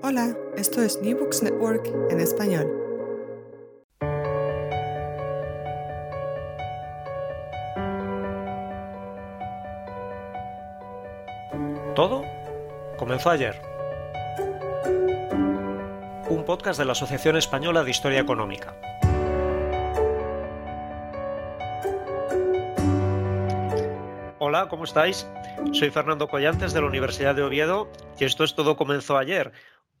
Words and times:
Hola, 0.00 0.36
esto 0.56 0.80
es 0.80 1.02
New 1.02 1.18
Books 1.18 1.42
Network 1.42 1.84
en 2.10 2.20
español. 2.20 2.66
Todo 11.96 12.22
comenzó 12.96 13.30
ayer. 13.30 13.60
Un 16.28 16.44
podcast 16.46 16.78
de 16.78 16.84
la 16.84 16.92
Asociación 16.92 17.36
Española 17.36 17.82
de 17.82 17.90
Historia 17.90 18.20
Económica. 18.20 18.76
Hola, 24.38 24.68
¿cómo 24.68 24.84
estáis? 24.84 25.26
Soy 25.72 25.90
Fernando 25.90 26.28
Collantes 26.28 26.72
de 26.72 26.80
la 26.80 26.86
Universidad 26.86 27.34
de 27.34 27.42
Oviedo 27.42 27.90
y 28.18 28.24
esto 28.24 28.44
es 28.44 28.54
Todo 28.54 28.76
comenzó 28.76 29.18
ayer, 29.18 29.52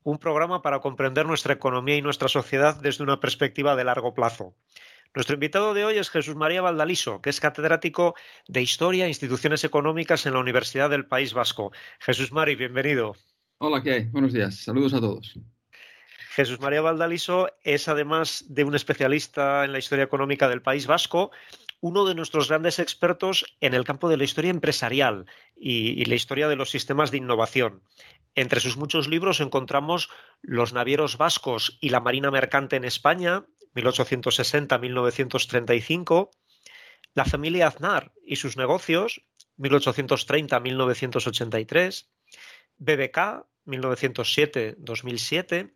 un 0.02 0.18
programa 0.18 0.62
para 0.62 0.80
comprender 0.80 1.26
nuestra 1.26 1.54
economía 1.54 1.96
y 1.96 2.02
nuestra 2.02 2.28
sociedad 2.28 2.80
desde 2.80 3.04
una 3.04 3.20
perspectiva 3.20 3.76
de 3.76 3.84
largo 3.84 4.14
plazo. 4.14 4.54
Nuestro 5.14 5.34
invitado 5.34 5.74
de 5.74 5.84
hoy 5.84 5.98
es 5.98 6.10
Jesús 6.10 6.36
María 6.36 6.62
Valdaliso, 6.62 7.20
que 7.22 7.30
es 7.30 7.40
catedrático 7.40 8.14
de 8.46 8.62
Historia 8.62 9.06
e 9.06 9.08
Instituciones 9.08 9.64
Económicas 9.64 10.26
en 10.26 10.34
la 10.34 10.40
Universidad 10.40 10.90
del 10.90 11.06
País 11.06 11.32
Vasco. 11.32 11.72
Jesús 11.98 12.30
Mari, 12.30 12.56
bienvenido. 12.56 13.16
Hola, 13.58 13.82
¿qué 13.82 13.92
hay? 13.92 14.04
Buenos 14.04 14.32
días. 14.32 14.56
Saludos 14.56 14.94
a 14.94 15.00
todos. 15.00 15.38
Jesús 16.38 16.60
María 16.60 16.82
Valdaliso 16.82 17.48
es, 17.64 17.88
además 17.88 18.44
de 18.48 18.62
un 18.62 18.76
especialista 18.76 19.64
en 19.64 19.72
la 19.72 19.78
historia 19.80 20.04
económica 20.04 20.48
del 20.48 20.62
País 20.62 20.86
Vasco, 20.86 21.32
uno 21.80 22.04
de 22.04 22.14
nuestros 22.14 22.48
grandes 22.48 22.78
expertos 22.78 23.56
en 23.60 23.74
el 23.74 23.82
campo 23.84 24.08
de 24.08 24.16
la 24.16 24.22
historia 24.24 24.50
empresarial 24.50 25.26
y, 25.54 26.02
la 26.04 26.14
historia 26.14 26.48
de 26.48 26.56
los 26.56 26.70
sistemas 26.70 27.10
de 27.10 27.18
innovación. 27.18 27.82
Entre 28.34 28.60
sus 28.60 28.76
muchos 28.76 29.08
libros 29.08 29.40
encontramos 29.40 30.10
Los 30.42 30.72
navieros 30.72 31.18
vascos 31.18 31.76
y 31.80 31.88
la 31.90 32.00
marina 32.00 32.30
mercante 32.30 32.76
en 32.76 32.84
España, 32.84 33.44
1860-1935, 33.74 36.30
La 37.14 37.24
familia 37.24 37.66
Aznar 37.68 38.12
y 38.24 38.36
sus 38.36 38.56
negocios, 38.56 39.22
1830-1983, 39.58 42.06
BBK, 42.78 43.46
1907-2007, 43.66 45.74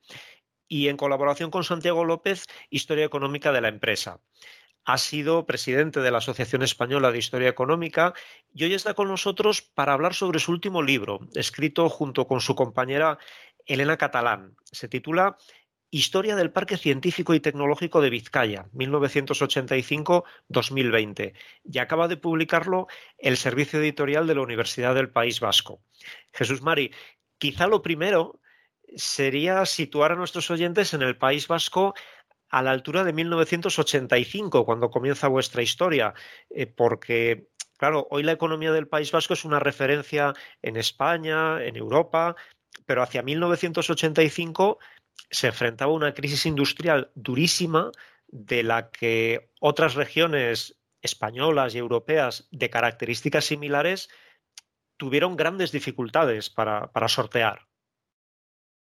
y 0.68 0.88
en 0.88 0.96
colaboración 0.96 1.50
con 1.50 1.64
Santiago 1.64 2.04
López, 2.04 2.46
Historia 2.70 3.04
Económica 3.04 3.52
de 3.52 3.60
la 3.60 3.68
Empresa 3.68 4.22
ha 4.84 4.98
sido 4.98 5.47
presidente 5.47 6.00
de 6.00 6.10
la 6.10 6.19
Asociación 6.19 6.62
Española 6.62 7.12
de 7.12 7.19
Historia 7.19 7.48
Económica 7.48 8.15
y 8.53 8.65
hoy 8.65 8.75
está 8.75 8.94
con 8.94 9.06
nosotros 9.09 9.62
para 9.62 9.93
hablar 9.93 10.15
sobre 10.15 10.41
su 10.41 10.50
último 10.53 10.82
libro, 10.82 11.20
escrito 11.34 11.88
junto 11.88 12.26
con 12.26 12.41
su 12.41 12.54
compañera 12.54 13.19
Elena 13.66 13.97
Catalán. 13.97 14.54
Se 14.65 14.88
titula 14.88 15.37
Historia 15.91 16.37
del 16.37 16.50
Parque 16.50 16.78
Científico 16.78 17.34
y 17.34 17.41
Tecnológico 17.41 18.00
de 18.00 18.09
Vizcaya, 18.10 18.66
1985-2020, 18.72 21.34
y 21.65 21.78
acaba 21.78 22.09
de 22.09 22.16
publicarlo 22.16 22.88
el 23.19 23.37
Servicio 23.37 23.78
Editorial 23.78 24.26
de 24.26 24.34
la 24.34 24.41
Universidad 24.41 24.94
del 24.94 25.10
País 25.10 25.41
Vasco. 25.41 25.82
Jesús 26.32 26.62
Mari, 26.62 26.92
quizá 27.38 27.66
lo 27.66 27.82
primero 27.82 28.41
sería 28.97 29.66
situar 29.66 30.12
a 30.12 30.16
nuestros 30.16 30.50
oyentes 30.50 30.94
en 30.94 31.03
el 31.03 31.16
País 31.16 31.47
Vasco 31.47 31.94
a 32.52 32.62
la 32.62 32.70
altura 32.70 33.02
de 33.02 33.14
1985, 33.14 34.66
cuando 34.66 34.90
comienza 34.90 35.26
vuestra 35.26 35.62
historia, 35.62 36.12
eh, 36.50 36.66
porque, 36.66 37.48
claro, 37.78 38.06
hoy 38.10 38.22
la 38.22 38.32
economía 38.32 38.72
del 38.72 38.86
País 38.86 39.10
Vasco 39.10 39.32
es 39.32 39.46
una 39.46 39.58
referencia 39.58 40.34
en 40.60 40.76
España, 40.76 41.64
en 41.64 41.76
Europa, 41.76 42.36
pero 42.84 43.02
hacia 43.02 43.22
1985 43.22 44.78
se 45.30 45.46
enfrentaba 45.46 45.92
a 45.92 45.94
una 45.94 46.12
crisis 46.12 46.44
industrial 46.44 47.10
durísima 47.14 47.91
de 48.28 48.62
la 48.62 48.91
que 48.91 49.50
otras 49.60 49.94
regiones 49.94 50.76
españolas 51.00 51.74
y 51.74 51.78
europeas 51.78 52.48
de 52.50 52.68
características 52.68 53.46
similares 53.46 54.10
tuvieron 54.98 55.36
grandes 55.36 55.72
dificultades 55.72 56.50
para, 56.50 56.92
para 56.92 57.08
sortear. 57.08 57.66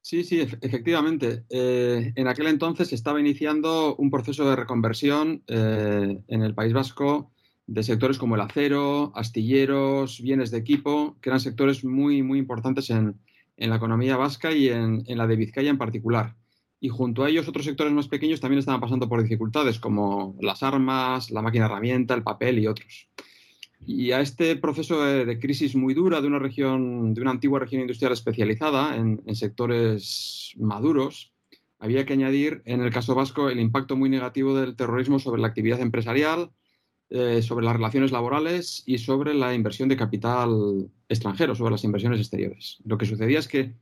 Sí, 0.05 0.23
sí, 0.23 0.39
efectivamente. 0.41 1.47
Eh, 1.49 2.13
en 2.15 2.29
aquel 2.29 2.49
entonces 2.49 2.89
se 2.89 2.95
estaba 2.95 3.19
iniciando 3.21 3.97
un 3.97 4.11
proceso 4.11 4.45
de 4.51 4.55
reconversión 4.55 5.43
eh, 5.47 6.19
en 6.29 6.43
el 6.43 6.55
País 6.55 6.75
Vasco 6.75 7.33
de 7.67 7.83
sectores 7.83 8.19
como 8.19 8.35
el 8.35 8.43
acero, 8.43 9.13
astilleros, 9.17 10.21
bienes 10.21 10.51
de 10.51 10.59
equipo, 10.59 11.17
que 11.23 11.31
eran 11.31 11.41
sectores 11.41 11.87
muy, 11.87 12.23
muy 12.23 12.39
importantes 12.39 12.91
en, 12.91 13.19
la 13.57 13.77
economía 13.77 14.19
vasca 14.19 14.53
y 14.53 14.69
en, 14.69 15.05
en, 15.07 15.17
la 15.17 15.27
de 15.27 15.37
Vizcaya 15.37 15.71
en 15.71 15.79
particular. 15.79 16.37
Y 16.81 16.91
junto 16.91 17.25
a 17.25 17.31
ellos 17.31 17.49
otros 17.49 17.65
sectores 17.65 17.95
más 17.95 18.09
pequeños 18.09 18.41
también 18.41 18.59
estaban 18.59 18.83
pasando 18.83 19.09
por 19.09 19.23
dificultades, 19.23 19.81
como 19.81 20.37
las 20.43 20.63
armas, 20.63 21.31
la 21.31 21.41
máquina 21.41 21.65
herramienta, 21.65 22.13
el 22.13 22.23
papel 22.23 22.59
y 22.59 22.67
otros. 22.67 23.09
Y 23.87 24.13
a 24.13 24.21
este 24.21 24.57
proceso 24.57 25.03
de, 25.03 25.39
crisis 25.39 25.77
muy 25.77 25.95
dura 25.95 26.21
de 26.21 26.27
una 26.27 26.39
región, 26.39 27.15
de 27.15 27.21
una 27.21 27.33
antigua 27.33 27.61
región 27.61 27.83
industrial 27.83 28.13
especializada 28.13 28.97
en, 28.97 29.23
sectores 29.35 30.53
maduros, 30.57 31.33
había 31.79 32.07
que 32.07 32.15
añadir, 32.15 32.63
en 32.65 32.81
el 32.81 32.91
caso 32.91 33.15
vasco, 33.15 33.51
el 33.51 33.61
impacto 33.61 33.97
muy 33.97 34.09
negativo 34.09 34.55
del 34.59 34.77
terrorismo 34.77 35.19
sobre 35.19 35.43
la 35.43 35.49
actividad 35.49 35.81
empresarial, 35.81 36.51
eh, 37.11 37.43
sobre 37.43 37.65
las 37.65 37.77
relaciones 37.77 38.11
laborales 38.11 38.83
y 38.87 38.99
sobre 38.99 39.35
la 39.35 39.55
inversión 39.55 39.89
de 39.89 39.97
capital 39.97 40.89
extranjero, 41.09 41.55
sobre 41.55 41.73
las 41.73 41.85
inversiones 41.85 42.21
exteriores. 42.21 42.79
Lo 42.85 42.97
que 42.97 43.07
sucedía 43.07 43.39
es 43.39 43.49
que 43.49 43.75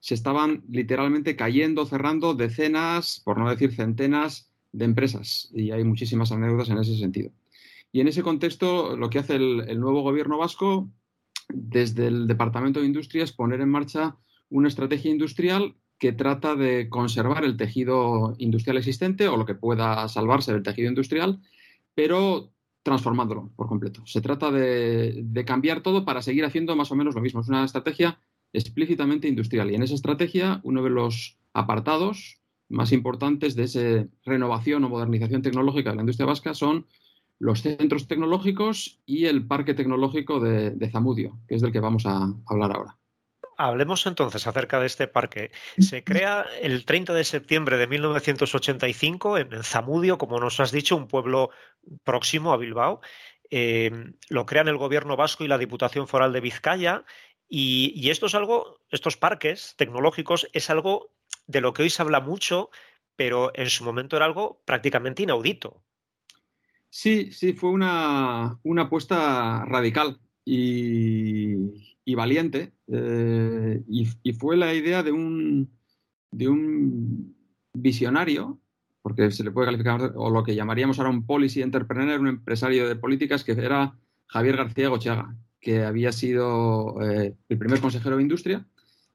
se 0.00 0.14
estaban 0.14 0.62
literalmente 0.68 1.34
cayendo, 1.34 1.84
cerrando 1.84 2.34
decenas, 2.34 3.20
por 3.24 3.38
no 3.38 3.50
decir 3.50 3.74
centenas, 3.74 4.48
de 4.72 4.84
empresas. 4.84 5.50
Y 5.52 5.70
hay 5.70 5.82
muchísimas 5.84 6.30
anécdotas 6.30 6.70
en 6.70 6.78
ese 6.78 6.96
sentido. 6.96 7.30
Y 7.92 8.00
en 8.00 8.08
ese 8.08 8.22
contexto, 8.22 8.96
lo 8.96 9.10
que 9.10 9.18
hace 9.18 9.36
el, 9.36 9.80
nuevo 9.80 10.02
gobierno 10.02 10.38
vasco 10.38 10.90
desde 11.48 12.08
el 12.08 12.26
Departamento 12.26 12.80
de 12.80 12.86
Industria 12.86 13.24
es 13.24 13.32
poner 13.32 13.60
en 13.60 13.70
marcha 13.70 14.16
una 14.50 14.68
estrategia 14.68 15.10
industrial 15.10 15.76
que 15.98 16.12
trata 16.12 16.54
de 16.54 16.88
conservar 16.88 17.44
el 17.44 17.56
tejido 17.56 18.34
industrial 18.38 18.76
existente 18.76 19.26
o 19.28 19.36
lo 19.36 19.46
que 19.46 19.54
pueda 19.54 20.08
salvarse 20.08 20.52
del 20.52 20.62
tejido 20.62 20.88
industrial, 20.88 21.40
pero 21.94 22.52
transformándolo 22.82 23.50
por 23.56 23.66
completo. 23.66 24.06
Se 24.06 24.20
trata 24.20 24.50
de, 24.50 25.22
de, 25.24 25.44
cambiar 25.44 25.82
todo 25.82 26.04
para 26.04 26.22
seguir 26.22 26.44
haciendo 26.44 26.76
más 26.76 26.92
o 26.92 26.94
menos 26.94 27.14
lo 27.14 27.20
mismo. 27.20 27.40
Es 27.40 27.48
una 27.48 27.64
estrategia 27.64 28.20
explícitamente 28.52 29.28
industrial. 29.28 29.70
Y 29.70 29.74
en 29.74 29.82
esa 29.82 29.94
estrategia, 29.94 30.60
uno 30.62 30.82
de 30.82 30.90
los 30.90 31.38
apartados 31.52 32.38
más 32.68 32.92
importantes 32.92 33.56
de 33.56 33.64
esa 33.64 34.06
renovación 34.24 34.84
o 34.84 34.88
modernización 34.88 35.42
tecnológica 35.42 35.90
de 35.90 35.96
la 35.96 36.02
industria 36.02 36.26
vasca 36.26 36.54
son 36.54 36.86
los 37.38 37.62
centros 37.62 38.08
tecnológicos 38.08 39.00
y 39.06 39.26
el 39.26 39.46
parque 39.46 39.74
tecnológico 39.74 40.40
de, 40.40 40.90
Zamudio, 40.90 41.38
que 41.46 41.54
es 41.54 41.62
del 41.62 41.72
que 41.72 41.80
vamos 41.80 42.06
a 42.06 42.28
hablar 42.46 42.72
ahora. 42.74 42.98
Hablemos 43.56 44.06
entonces 44.06 44.46
acerca 44.46 44.78
de 44.78 44.86
este 44.86 45.08
parque. 45.08 45.50
Se 45.78 46.04
crea 46.04 46.46
el 46.62 46.84
30 46.84 47.12
de 47.12 47.24
septiembre 47.24 47.76
de 47.76 47.88
1985 47.88 49.38
en, 49.38 49.64
Zamudio, 49.64 50.16
como 50.16 50.38
nos 50.38 50.60
has 50.60 50.70
dicho, 50.70 50.96
un 50.96 51.08
pueblo 51.08 51.50
próximo 52.04 52.52
a 52.52 52.56
Bilbao. 52.56 53.00
Eh, 53.50 53.90
lo 54.28 54.46
crean 54.46 54.68
el 54.68 54.76
gobierno 54.76 55.16
vasco 55.16 55.42
y 55.42 55.48
la 55.48 55.58
Diputación 55.58 56.06
Foral 56.06 56.32
de 56.32 56.40
Vizcaya 56.40 57.04
Y, 57.48 58.10
esto 58.10 58.26
es 58.26 58.34
algo, 58.36 58.80
estos 58.90 59.16
parques 59.16 59.74
tecnológicos 59.76 60.48
es 60.52 60.70
algo 60.70 61.10
de 61.46 61.60
lo 61.60 61.72
que 61.72 61.82
hoy 61.82 61.90
se 61.90 62.02
habla 62.02 62.20
mucho, 62.20 62.70
pero 63.16 63.50
en 63.54 63.70
su 63.70 63.82
momento 63.84 64.16
era 64.16 64.26
algo 64.26 64.62
prácticamente 64.66 65.24
inaudito. 65.24 65.82
Sí, 66.90 67.32
sí, 67.32 67.52
fue 67.52 67.70
una, 67.70 68.58
apuesta 68.78 69.64
radical 69.66 70.18
y, 70.44 72.14
valiente. 72.14 72.72
Eh, 72.86 73.82
y, 73.88 74.32
fue 74.32 74.56
la 74.56 74.74
idea 74.74 75.02
de 75.02 75.12
un, 75.12 75.70
de 76.30 76.48
un 76.48 77.36
visionario, 77.72 78.58
porque 79.02 79.30
se 79.30 79.44
le 79.44 79.50
puede 79.50 79.66
calificar, 79.66 80.12
o 80.16 80.30
lo 80.30 80.42
que 80.42 80.54
llamaríamos 80.54 80.98
ahora 80.98 81.10
un 81.10 81.26
policy 81.26 81.62
entrepreneur, 81.62 82.20
un 82.20 82.28
empresario 82.28 82.88
de 82.88 82.96
políticas, 82.96 83.44
que 83.44 83.52
era 83.52 83.94
Javier 84.26 84.56
García 84.56 84.88
Gochaga, 84.88 85.36
que 85.60 85.84
había 85.84 86.12
sido 86.12 87.02
eh, 87.02 87.36
el 87.48 87.58
primer 87.58 87.80
consejero 87.80 88.16
de 88.16 88.22
Industria. 88.22 88.66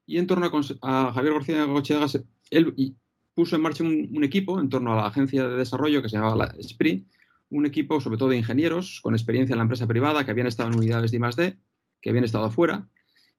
Y 0.06 0.18
en 0.18 0.26
torno 0.26 0.50
a, 0.82 1.12
Javier 1.12 1.34
García 1.34 1.64
Gochaga, 1.64 2.06
él 2.50 2.96
puso 3.34 3.56
en 3.56 3.62
marcha 3.62 3.82
un, 3.84 4.24
equipo 4.24 4.60
en 4.60 4.68
torno 4.68 4.92
a 4.92 4.96
la 4.96 5.06
agencia 5.06 5.48
de 5.48 5.56
desarrollo 5.56 6.02
que 6.02 6.08
se 6.08 6.16
llamaba 6.16 6.36
la 6.36 6.54
SPRI, 6.62 7.06
un 7.50 7.66
equipo 7.66 8.00
sobre 8.00 8.18
todo 8.18 8.30
de 8.30 8.38
ingenieros 8.38 9.00
con 9.02 9.14
experiencia 9.14 9.54
en 9.54 9.58
la 9.58 9.64
empresa 9.64 9.86
privada 9.86 10.24
que 10.24 10.30
habían 10.30 10.46
estado 10.46 10.70
en 10.70 10.78
unidades 10.78 11.10
de 11.10 11.16
I+.D., 11.18 11.58
que 12.00 12.10
habían 12.10 12.24
estado 12.24 12.44
afuera. 12.46 12.88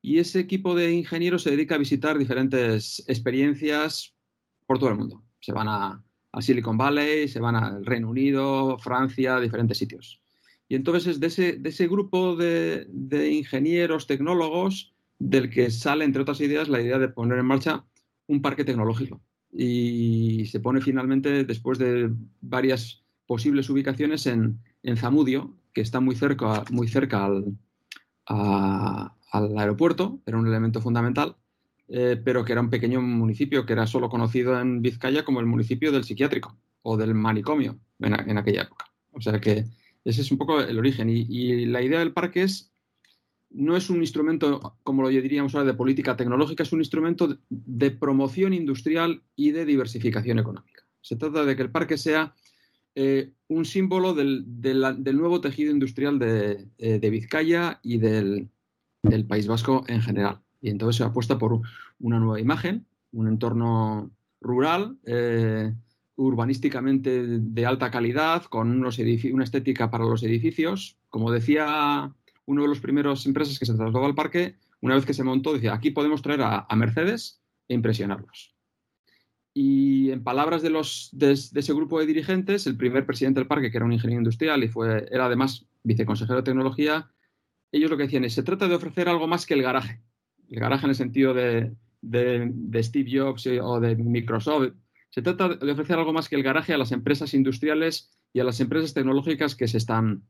Y 0.01 0.19
ese 0.19 0.39
equipo 0.39 0.75
de 0.75 0.91
ingenieros 0.91 1.43
se 1.43 1.51
dedica 1.51 1.75
a 1.75 1.79
visitar 1.79 2.17
diferentes 2.17 3.03
experiencias 3.07 4.15
por 4.65 4.79
todo 4.79 4.89
el 4.89 4.97
mundo. 4.97 5.23
Se 5.39 5.51
van 5.51 5.67
a, 5.67 6.03
Silicon 6.41 6.77
Valley, 6.77 7.27
se 7.27 7.39
van 7.39 7.55
al 7.55 7.85
Reino 7.85 8.09
Unido, 8.09 8.77
Francia, 8.79 9.39
diferentes 9.39 9.77
sitios. 9.77 10.21
Y 10.67 10.75
entonces 10.75 11.19
de 11.19 11.27
ese, 11.27 11.53
de 11.53 11.69
ese 11.69 11.87
grupo 11.87 12.35
de, 12.35 12.87
ingenieros, 13.31 14.07
tecnólogos, 14.07 14.93
del 15.17 15.49
que 15.49 15.71
sale, 15.71 16.03
entre 16.03 16.23
otras 16.23 16.41
ideas, 16.41 16.67
la 16.67 16.81
idea 16.81 16.99
de 16.99 17.07
poner 17.07 17.39
en 17.39 17.45
marcha 17.45 17.85
un 18.27 18.41
parque 18.41 18.65
tecnológico. 18.65 19.21
Y 19.51 20.45
se 20.47 20.59
pone 20.59 20.81
finalmente, 20.81 21.45
después 21.45 21.79
de 21.79 22.11
varias 22.41 23.04
posibles 23.27 23.69
ubicaciones, 23.69 24.25
en, 24.27 24.60
Zamudio, 24.98 25.56
que 25.74 25.81
está 25.81 26.00
muy 26.00 26.16
cerca, 26.16 26.63
muy 26.72 26.88
cerca 26.88 27.25
al, 27.25 27.57
aeropuerto, 29.57 30.22
era 30.25 30.38
un 30.38 30.48
elemento 30.48 30.81
fundamental, 30.81 31.36
eh, 31.88 32.19
pero 32.24 32.45
que 32.45 32.54
era 32.54 32.62
un 32.62 32.69
pequeño 32.69 33.01
municipio 33.01 33.66
que 33.66 33.74
era 33.74 33.86
solo 33.86 34.10
conocido 34.10 34.60
en 34.60 34.81
Vizcaya 34.81 35.25
como 35.25 35.39
el 35.39 35.45
municipio 35.45 35.92
del 35.92 36.04
psiquiátrico 36.04 36.57
o 36.81 36.98
del 36.98 37.13
manicomio 37.13 37.80
en, 38.00 38.38
aquella 38.38 38.63
época. 38.63 38.86
O 39.12 39.22
sea 39.22 39.39
que 39.39 39.66
ese 40.04 40.22
es 40.22 40.31
un 40.31 40.38
poco 40.38 40.62
el 40.62 40.77
origen. 40.77 41.10
Y, 41.10 41.66
la 41.66 41.81
idea 41.81 42.00
del 42.00 42.13
parque 42.13 42.44
es, 42.44 42.72
no 43.50 43.75
es 43.75 43.89
un 43.89 44.01
instrumento, 44.01 44.77
como 44.83 45.01
lo 45.01 45.10
diríamos 45.10 45.56
ahora, 45.56 45.68
de 45.68 45.74
política 45.74 46.16
tecnológica, 46.16 46.63
es 46.63 46.72
un 46.74 46.80
instrumento 46.80 47.39
de, 47.50 47.92
promoción 47.92 48.54
industrial 48.54 49.24
y 49.36 49.51
de 49.51 49.66
diversificación 49.66 50.39
económica. 50.39 50.83
Se 51.01 51.16
trata 51.16 51.44
de 51.44 51.56
que 51.56 51.63
el 51.63 51.72
parque 51.72 51.98
sea 51.98 52.36
eh, 52.95 53.33
un 53.47 53.65
símbolo 53.65 54.13
del, 54.13 54.45
nuevo 55.13 55.42
tejido 55.42 55.71
industrial 55.71 56.18
de, 56.18 56.68
eh, 56.77 57.00
de 57.00 57.09
Vizcaya 57.09 57.80
y 57.83 57.97
del, 57.97 58.50
del 59.03 59.25
País 59.25 59.47
Vasco 59.47 59.83
en 59.88 60.01
general. 60.01 60.39
Y 60.62 60.69
entonces 60.69 60.97
se 60.97 61.03
apuesta 61.03 61.38
por 61.38 61.62
una 62.00 62.19
nueva 62.19 62.39
imagen, 62.39 62.86
un 63.12 63.27
entorno 63.27 64.12
rural, 64.42 64.97
eh, 65.06 65.74
urbanísticamente 66.15 67.25
de 67.39 67.65
alta 67.65 67.92
calidad, 67.92 68.44
con 68.45 68.71
unos 68.71 69.00
una 69.31 69.44
estética 69.44 69.91
para 69.91 70.06
los 70.06 70.24
edificios. 70.24 70.98
Como 71.09 71.31
decía 71.31 72.13
uno 72.45 72.62
de 72.62 72.68
los 72.68 72.80
primeros 72.80 73.25
empresas 73.25 73.59
que 73.59 73.65
se 73.65 73.74
trasladó 73.74 74.06
al 74.06 74.15
parque, 74.15 74.56
una 74.81 74.95
vez 74.95 75.06
que 75.06 75.13
se 75.13 75.24
montó, 75.24 75.53
decía, 75.53 75.74
aquí 75.74 75.91
podemos 75.91 76.21
traer 76.21 76.41
a, 76.41 76.68
Mercedes 76.75 77.41
e 77.68 77.74
impresionarlos. 77.74 78.54
Y 79.57 80.11
en 80.11 80.21
palabras 80.21 80.61
de, 80.61 80.69
los, 80.69 81.07
de, 81.13 81.31
ese 81.31 81.73
grupo 81.73 81.97
de 81.97 82.05
dirigentes, 82.05 82.67
el 82.67 82.75
primer 82.75 83.05
presidente 83.05 83.39
del 83.39 83.47
parque, 83.47 83.71
que 83.71 83.77
era 83.77 83.85
un 83.85 83.93
ingeniero 83.93 84.19
industrial 84.19 84.61
y 84.65 84.67
fue, 84.67 85.07
era 85.09 85.27
además 85.27 85.65
viceconsejero 85.81 86.39
de 86.39 86.43
tecnología, 86.43 87.09
ellos 87.71 87.89
lo 87.89 87.95
que 87.95 88.03
decían 88.03 88.25
es, 88.25 88.33
se 88.33 88.43
trata 88.43 88.67
de 88.67 88.75
ofrecer 88.75 89.07
algo 89.07 89.27
más 89.27 89.45
que 89.45 89.53
el 89.53 89.61
garaje. 89.61 90.01
El 90.49 90.59
garaje 90.59 90.85
en 90.85 90.89
el 90.89 90.95
sentido 90.95 91.33
de, 91.33 91.73
Steve 92.83 93.09
Jobs 93.09 93.47
o 93.47 93.79
de 93.79 93.95
Microsoft. 93.95 94.73
Se 95.09 95.21
trata 95.21 95.47
de 95.47 95.71
ofrecer 95.71 95.97
algo 95.97 96.11
más 96.11 96.27
que 96.27 96.35
el 96.35 96.43
garaje 96.43 96.73
a 96.73 96.77
las 96.77 96.91
empresas 96.91 97.33
industriales 97.33 98.11
y 98.33 98.41
a 98.41 98.43
las 98.43 98.59
empresas 98.59 98.93
tecnológicas 98.93 99.55
que 99.55 99.69
se 99.69 99.77
están, 99.77 100.23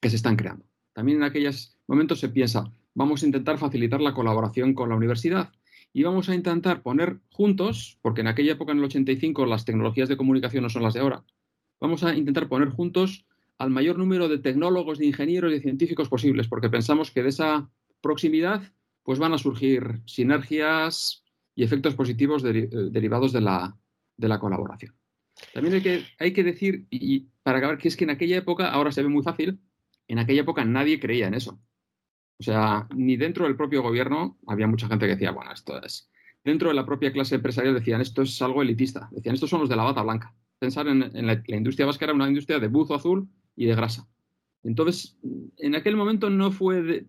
que 0.00 0.08
se 0.08 0.16
están 0.16 0.36
creando. 0.36 0.64
También 0.92 1.18
en 1.18 1.24
aquellos 1.24 1.76
momentos 1.88 2.20
se 2.20 2.28
piensa, 2.28 2.72
vamos 2.94 3.24
a 3.24 3.26
intentar 3.26 3.58
facilitar 3.58 4.00
la 4.00 4.14
colaboración 4.14 4.72
con 4.72 4.88
la 4.88 4.94
universidad 4.94 5.50
y 5.92 6.02
vamos 6.02 6.28
a 6.28 6.34
intentar 6.34 6.82
poner 6.82 7.18
juntos, 7.30 7.98
porque 8.02 8.20
en 8.20 8.28
aquella 8.28 8.52
época, 8.52 8.72
en 8.72 8.78
el 8.78 8.84
85, 8.84 9.46
las 9.46 9.64
tecnologías 9.64 10.08
de 10.08 10.16
comunicación 10.16 10.62
no 10.62 10.70
son 10.70 10.82
las 10.82 10.94
de 10.94 11.00
ahora, 11.00 11.24
vamos 11.80 12.04
a 12.04 12.14
intentar 12.14 12.48
poner 12.48 12.68
juntos 12.70 13.26
al 13.58 13.70
mayor 13.70 13.98
número 13.98 14.28
de 14.28 14.38
tecnólogos, 14.38 14.98
de 14.98 15.06
ingenieros 15.06 15.50
y 15.50 15.56
de 15.56 15.60
científicos 15.60 16.08
posibles, 16.08 16.48
porque 16.48 16.70
pensamos 16.70 17.10
que 17.10 17.22
de 17.22 17.30
esa 17.30 17.70
proximidad 18.00 18.62
pues 19.02 19.18
van 19.18 19.32
a 19.32 19.38
surgir 19.38 20.02
sinergias 20.06 21.24
y 21.54 21.64
efectos 21.64 21.94
positivos 21.94 22.44
eh, 22.44 22.68
derivados 22.90 23.32
de 23.32 23.40
la, 23.40 24.38
colaboración. 24.38 24.94
También 25.52 25.74
hay 25.76 25.82
que, 25.82 26.04
hay 26.18 26.32
que 26.32 26.44
decir, 26.44 26.86
y, 26.90 27.28
para 27.42 27.58
acabar, 27.58 27.78
que 27.78 27.88
es 27.88 27.96
que 27.96 28.04
en 28.04 28.10
aquella 28.10 28.36
época, 28.36 28.70
ahora 28.70 28.92
se 28.92 29.02
ve 29.02 29.08
muy 29.08 29.22
fácil, 29.22 29.58
en 30.06 30.18
aquella 30.18 30.42
época 30.42 30.64
nadie 30.64 31.00
creía 31.00 31.26
en 31.26 31.34
eso. 31.34 31.58
O 32.40 32.42
sea, 32.42 32.86
ni 32.94 33.16
dentro 33.16 33.44
del 33.44 33.56
propio 33.56 33.82
gobierno 33.82 34.38
había 34.46 34.66
mucha 34.66 34.88
gente 34.88 35.06
que 35.06 35.12
decía, 35.12 35.32
bueno, 35.32 35.52
esto 35.52 35.80
es. 35.82 36.10
Dentro 36.44 36.68
de 36.68 36.74
la 36.74 36.86
propia 36.86 37.12
clase 37.12 37.34
empresarial 37.34 37.74
decían, 37.74 38.00
esto 38.00 38.22
es 38.22 38.40
algo 38.40 38.62
elitista. 38.62 39.08
Decían, 39.10 39.34
estos 39.34 39.50
son 39.50 39.60
los 39.60 39.68
de 39.68 39.76
la 39.76 39.82
bata 39.82 40.02
blanca. 40.02 40.34
Pensar 40.58 40.86
en, 40.88 41.00
la, 41.00 41.42
la, 41.46 41.56
industria 41.56 41.86
vasca 41.86 42.04
era 42.04 42.14
una 42.14 42.28
industria 42.28 42.58
de 42.58 42.68
buzo 42.68 42.94
azul 42.94 43.28
y 43.56 43.66
de 43.66 43.74
grasa. 43.74 44.08
Entonces, 44.62 45.16
en 45.56 45.74
aquel 45.74 45.96
momento 45.96 46.30
no 46.30 46.50
fue, 46.50 47.06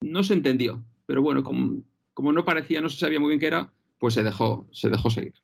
no 0.00 0.22
se 0.22 0.34
entendió, 0.34 0.84
pero 1.06 1.22
bueno, 1.22 1.42
como, 1.42 1.82
como, 2.14 2.32
no 2.32 2.44
parecía, 2.44 2.80
no 2.80 2.88
se 2.88 2.98
sabía 2.98 3.20
muy 3.20 3.30
bien 3.30 3.40
qué 3.40 3.46
era, 3.46 3.72
pues 3.98 4.14
se 4.14 4.22
dejó, 4.22 4.68
se 4.72 4.90
dejó 4.90 5.10
seguir. 5.10 5.34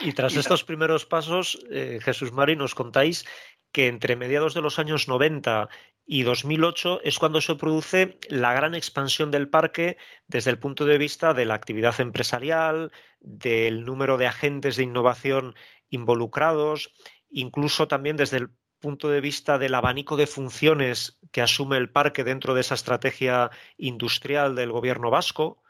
Y 0.00 0.12
tras 0.12 0.34
estos 0.36 0.64
primeros 0.64 1.06
pasos, 1.06 1.64
eh, 1.70 1.98
Jesús 2.02 2.32
Mari, 2.32 2.56
nos 2.56 2.74
contáis 2.74 3.24
que 3.72 3.88
entre 3.88 4.16
mediados 4.16 4.54
de 4.54 4.62
los 4.62 4.78
años 4.78 5.08
90 5.08 5.68
y 6.04 6.24
2008 6.24 7.00
es 7.04 7.18
cuando 7.18 7.40
se 7.40 7.54
produce 7.54 8.18
la 8.28 8.52
gran 8.52 8.74
expansión 8.74 9.30
del 9.30 9.48
parque 9.48 9.96
desde 10.26 10.50
el 10.50 10.58
punto 10.58 10.84
de 10.84 10.98
vista 10.98 11.32
de 11.34 11.44
la 11.44 11.54
actividad 11.54 12.00
empresarial, 12.00 12.90
del 13.20 13.84
número 13.84 14.18
de 14.18 14.26
agentes 14.26 14.76
de 14.76 14.82
innovación 14.82 15.54
involucrados, 15.90 16.92
incluso 17.30 17.86
también 17.86 18.16
desde 18.16 18.38
el 18.38 18.50
punto 18.80 19.08
de 19.08 19.20
vista 19.20 19.58
del 19.58 19.74
abanico 19.74 20.16
de 20.16 20.26
funciones 20.26 21.18
que 21.30 21.40
asume 21.40 21.76
el 21.76 21.90
parque 21.90 22.24
dentro 22.24 22.52
de 22.52 22.62
esa 22.62 22.74
estrategia 22.74 23.50
industrial 23.76 24.56
del 24.56 24.72
gobierno 24.72 25.08
vasco? 25.08 25.62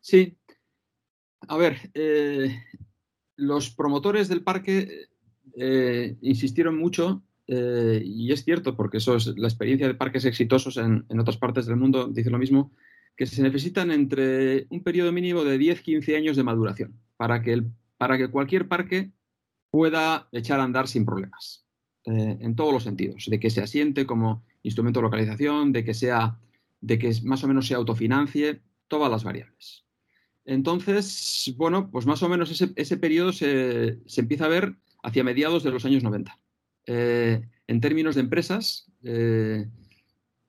Sí. 0.00 0.36
A 1.48 1.56
ver, 1.56 1.90
eh, 1.94 2.54
los 3.36 3.70
promotores 3.70 4.28
del 4.28 4.42
parque 4.42 5.08
eh, 5.56 6.16
insistieron 6.20 6.76
mucho, 6.76 7.22
eh, 7.48 8.02
y 8.04 8.30
es 8.32 8.44
cierto, 8.44 8.76
porque 8.76 8.98
eso 8.98 9.16
es 9.16 9.26
la 9.36 9.48
experiencia 9.48 9.88
de 9.88 9.94
parques 9.94 10.24
exitosos 10.24 10.76
en, 10.76 11.04
otras 11.18 11.38
partes 11.38 11.66
del 11.66 11.76
mundo, 11.76 12.06
dice 12.06 12.30
lo 12.30 12.38
mismo, 12.38 12.72
que 13.16 13.26
se 13.26 13.42
necesitan 13.42 13.90
entre 13.90 14.66
un 14.70 14.82
periodo 14.82 15.10
mínimo 15.10 15.42
de 15.42 15.58
10-15 15.58 16.16
años 16.16 16.36
de 16.36 16.44
maduración 16.44 17.00
para 17.16 17.42
que, 17.42 17.64
para 17.96 18.16
que 18.16 18.30
cualquier 18.30 18.68
parque 18.68 19.10
pueda 19.70 20.28
echar 20.30 20.60
a 20.60 20.64
andar 20.64 20.86
sin 20.86 21.04
problemas. 21.04 21.64
Eh, 22.04 22.38
en 22.40 22.56
todos 22.56 22.72
los 22.72 22.84
sentidos, 22.84 23.26
de 23.26 23.38
que 23.38 23.50
se 23.50 23.60
asiente 23.60 24.06
como 24.06 24.42
instrumento 24.62 25.00
de 25.00 25.04
localización, 25.04 25.72
de 25.72 25.84
que 25.84 25.92
sea, 25.92 26.38
de 26.80 26.98
que 26.98 27.12
más 27.24 27.44
o 27.44 27.48
menos 27.48 27.66
se 27.66 27.74
autofinancie, 27.74 28.62
todas 28.86 29.10
las 29.10 29.24
variables. 29.24 29.84
Entonces, 30.46 31.52
bueno, 31.58 31.90
pues 31.90 32.06
más 32.06 32.22
o 32.22 32.28
menos 32.30 32.50
ese, 32.50 32.96
periodo 32.96 33.32
se, 33.32 33.98
empieza 34.16 34.46
a 34.46 34.48
ver 34.48 34.76
hacia 35.02 35.22
mediados 35.22 35.62
de 35.62 35.70
los 35.70 35.84
años 35.84 36.02
90. 36.02 36.38
Eh, 36.88 37.42
en 37.66 37.80
términos 37.80 38.14
de 38.14 38.22
empresas, 38.22 38.90
eh, 39.04 39.68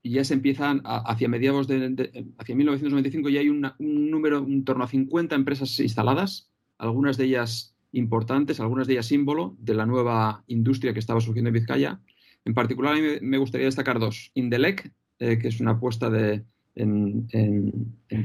ya 0.04 0.24
se 0.24 0.34
empiezan 0.34 0.82
hacia 0.86 1.28
mediados 1.28 1.68
de, 1.68 2.26
hacia 2.38 2.56
1995 2.56 3.30
ya 3.30 3.42
hay 3.42 3.50
un 3.50 3.70
número 3.78 4.38
en 4.40 4.64
torno 4.64 4.86
a 4.86 4.88
50 4.88 5.36
empresas 5.36 5.78
instaladas, 5.80 6.50
algunas 6.78 7.18
de 7.18 7.26
ellas 7.26 7.76
importantes, 7.92 8.62
algunas 8.62 8.88
de 8.88 8.94
ellas 8.94 9.08
símbolo 9.08 9.58
de 9.60 9.74
la 9.74 9.86
nueva 9.86 10.44
industria 10.48 10.94
que 10.94 11.00
estaba 11.00 11.20
surgiendo 11.20 11.50
en 11.50 11.56
Vizcaya. 11.56 12.00
En 12.46 12.54
particular, 12.54 12.94
a 12.94 12.98
mí 12.98 13.02
me 13.22 13.38
gustaría 13.38 13.66
destacar 13.66 14.00
dos. 14.00 14.32
Indelec, 14.34 14.92
eh, 15.20 15.38
que 15.38 15.50
es 15.50 15.60
una 15.60 15.72
apuesta 15.72 16.10
de, 16.10 16.46
en, 16.76 17.28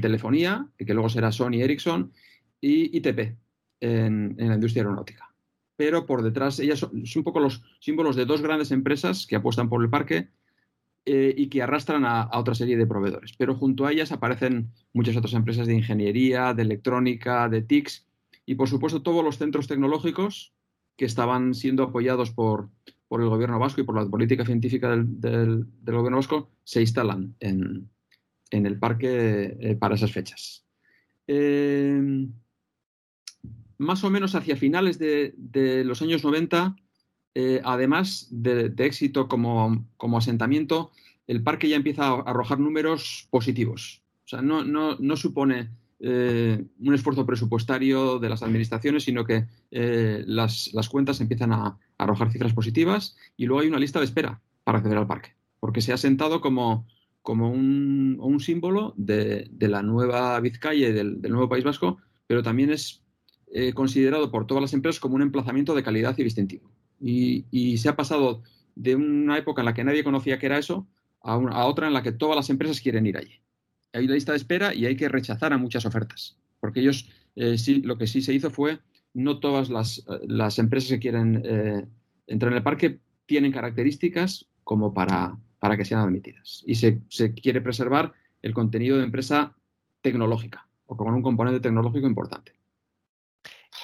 telefonía, 0.01 0.67
que 0.77 0.93
luego 0.93 1.09
será 1.09 1.31
Sony 1.31 1.61
Ericsson, 1.61 2.13
y 2.61 2.97
ITP, 2.97 3.35
en, 3.81 4.35
la 4.37 4.55
industria 4.55 4.83
aeronáutica. 4.83 5.34
Pero 5.77 6.05
por 6.05 6.23
detrás, 6.23 6.59
ellas 6.59 6.79
son, 6.79 7.03
un 7.15 7.23
poco 7.23 7.39
los 7.39 7.63
símbolos 7.79 8.15
de 8.15 8.25
dos 8.25 8.41
grandes 8.41 8.71
empresas 8.71 9.27
que 9.27 9.35
apuestan 9.35 9.69
por 9.69 9.81
el 9.83 9.89
parque. 9.89 10.29
eh, 11.07 11.35
y 11.37 11.49
que 11.49 11.61
arrastran 11.61 12.03
a, 12.03 12.31
otra 12.33 12.55
serie 12.55 12.77
de 12.77 12.87
proveedores. 12.87 13.33
Pero 13.37 13.53
junto 13.55 13.85
a 13.85 13.91
ellas 13.91 14.11
aparecen 14.11 14.71
muchas 14.91 15.15
otras 15.15 15.33
empresas 15.33 15.67
de 15.67 15.75
ingeniería, 15.75 16.53
de 16.55 16.63
electrónica, 16.63 17.47
de 17.47 17.61
TICs 17.61 18.07
y, 18.47 18.55
por 18.55 18.69
supuesto, 18.69 19.03
todos 19.03 19.23
los 19.23 19.37
centros 19.37 19.67
tecnológicos 19.67 20.55
que 20.97 21.05
estaban 21.05 21.53
siendo 21.53 21.83
apoyados 21.83 22.31
por, 22.31 22.69
por 23.07 23.21
el 23.21 23.29
gobierno 23.29 23.59
vasco 23.59 23.81
y 23.81 23.83
por 23.83 23.95
la 23.95 24.09
política 24.09 24.45
científica 24.45 24.95
del 24.95 25.67
gobierno 25.83 26.17
vasco 26.17 26.49
se 26.63 26.81
instalan 26.81 27.35
en, 27.39 27.89
en 28.49 28.65
el 28.65 28.79
parque 28.79 29.57
eh, 29.59 29.75
para 29.75 29.95
esas 29.95 30.11
fechas. 30.11 30.65
Eh, 31.27 32.27
más 33.77 34.03
o 34.03 34.09
menos 34.09 34.35
hacia 34.35 34.55
finales 34.55 34.99
de, 34.99 35.83
los 35.85 36.01
años 36.01 36.23
90, 36.23 36.75
eh, 37.33 37.61
además 37.63 38.27
de, 38.31 38.73
éxito 38.77 39.27
como, 39.27 39.85
asentamiento, 40.17 40.91
el 41.27 41.43
parque 41.43 41.69
ya 41.69 41.75
empieza 41.75 42.07
a 42.07 42.21
arrojar 42.21 42.59
números 42.59 43.27
positivos. 43.29 44.01
O 44.25 44.27
sea, 44.27 44.41
no, 44.41 45.17
supone 45.17 45.69
eh, 45.99 46.65
un 46.79 46.93
esfuerzo 46.93 47.25
presupuestario 47.25 48.19
de 48.19 48.29
las 48.29 48.43
administraciones, 48.43 49.03
sino 49.03 49.25
que 49.25 49.45
eh, 49.71 50.23
las, 50.27 50.71
cuentas 50.89 51.21
empiezan 51.21 51.51
a, 51.53 51.77
arrojar 51.97 52.31
cifras 52.31 52.53
positivas 52.53 53.15
y 53.37 53.45
luego 53.45 53.61
hay 53.61 53.69
una 53.69 53.79
lista 53.79 53.99
de 53.99 54.05
espera 54.05 54.41
para 54.65 54.79
acceder 54.79 54.97
al 54.97 55.07
parque, 55.07 55.33
porque 55.61 55.81
se 55.81 55.93
ha 55.93 55.97
sentado 55.97 56.41
como, 56.41 56.85
un, 57.23 58.39
símbolo 58.39 58.93
de, 58.97 59.47
de, 59.51 59.67
la 59.69 59.81
nueva 59.81 60.39
Vizcaya 60.41 60.89
y 60.89 60.91
del, 60.91 61.21
del, 61.21 61.31
nuevo 61.31 61.47
País 61.47 61.63
Vasco, 61.63 61.97
pero 62.27 62.43
también 62.43 62.69
es 62.71 63.04
eh, 63.51 63.73
considerado 63.73 64.31
por 64.31 64.47
todas 64.47 64.61
las 64.61 64.73
empresas 64.73 64.99
como 64.99 65.15
un 65.15 65.21
emplazamiento 65.21 65.75
de 65.75 65.83
calidad 65.83 66.17
y 66.17 66.23
distintivo. 66.23 66.71
Y, 66.99 67.77
se 67.77 67.89
ha 67.89 67.95
pasado 67.95 68.41
de 68.75 68.95
una 68.95 69.37
época 69.37 69.61
en 69.61 69.65
la 69.65 69.73
que 69.73 69.83
nadie 69.83 70.03
conocía 70.03 70.39
que 70.39 70.45
era 70.45 70.57
eso 70.57 70.87
a, 71.21 71.65
otra 71.65 71.87
en 71.87 71.93
la 71.93 72.03
que 72.03 72.11
todas 72.11 72.35
las 72.35 72.49
empresas 72.49 72.81
quieren 72.81 73.05
ir 73.05 73.17
allí 73.17 73.41
hay 73.95 74.05
una 74.05 74.15
lista 74.15 74.33
de 74.33 74.37
espera 74.37 74.73
y 74.73 74.85
hay 74.85 74.95
que 74.95 75.09
rechazar 75.09 75.53
a 75.53 75.57
muchas 75.57 75.85
ofertas. 75.85 76.37
Porque 76.59 76.81
ellos, 76.81 77.09
eh, 77.35 77.57
sí, 77.57 77.81
lo 77.81 77.97
que 77.97 78.07
sí 78.07 78.21
se 78.21 78.33
hizo 78.33 78.49
fue, 78.51 78.79
no 79.13 79.39
todas 79.39 79.69
las, 79.69 80.05
las 80.27 80.59
empresas 80.59 80.89
que 80.89 80.99
quieren 80.99 81.41
eh, 81.45 81.85
entrar 82.27 82.51
en 82.51 82.57
el 82.57 82.63
parque 82.63 82.99
tienen 83.25 83.51
características 83.51 84.47
como 84.63 84.93
para, 84.93 85.37
que 85.77 85.85
sean 85.85 86.01
admitidas. 86.01 86.63
Y 86.67 86.75
se, 86.75 87.01
quiere 87.33 87.61
preservar 87.61 88.13
el 88.41 88.53
contenido 88.53 88.97
de 88.97 89.03
empresa 89.03 89.55
tecnológica 90.01 90.67
o 90.85 90.97
como 90.97 91.15
un 91.15 91.23
componente 91.23 91.61
tecnológico 91.61 92.07
importante. 92.07 92.51